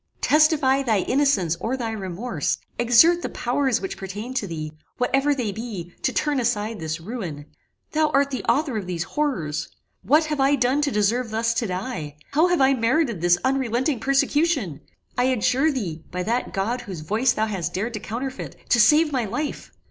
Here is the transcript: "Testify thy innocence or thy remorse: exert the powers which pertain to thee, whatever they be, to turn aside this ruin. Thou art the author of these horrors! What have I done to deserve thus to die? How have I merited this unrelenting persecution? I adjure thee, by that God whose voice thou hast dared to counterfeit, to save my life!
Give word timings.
"Testify 0.21 0.81
thy 0.81 1.01
innocence 1.01 1.55
or 1.59 1.77
thy 1.77 1.91
remorse: 1.91 2.57
exert 2.79 3.21
the 3.21 3.29
powers 3.29 3.79
which 3.79 3.97
pertain 3.97 4.33
to 4.33 4.47
thee, 4.47 4.71
whatever 4.97 5.35
they 5.35 5.51
be, 5.51 5.93
to 6.01 6.11
turn 6.11 6.39
aside 6.39 6.79
this 6.79 6.99
ruin. 6.99 7.45
Thou 7.91 8.09
art 8.09 8.31
the 8.31 8.43
author 8.45 8.77
of 8.77 8.87
these 8.87 9.03
horrors! 9.03 9.67
What 10.01 10.25
have 10.25 10.39
I 10.39 10.55
done 10.55 10.81
to 10.81 10.89
deserve 10.91 11.29
thus 11.29 11.53
to 11.53 11.67
die? 11.67 12.15
How 12.31 12.47
have 12.47 12.61
I 12.61 12.73
merited 12.73 13.21
this 13.21 13.37
unrelenting 13.43 13.99
persecution? 13.99 14.81
I 15.19 15.25
adjure 15.25 15.71
thee, 15.71 16.03
by 16.09 16.23
that 16.23 16.51
God 16.51 16.81
whose 16.81 17.01
voice 17.01 17.33
thou 17.33 17.45
hast 17.45 17.75
dared 17.75 17.93
to 17.93 17.99
counterfeit, 17.99 18.55
to 18.69 18.79
save 18.79 19.11
my 19.11 19.25
life! 19.25 19.71